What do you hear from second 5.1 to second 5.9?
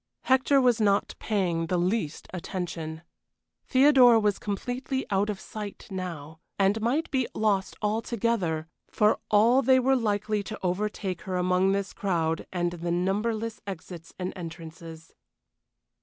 out of sight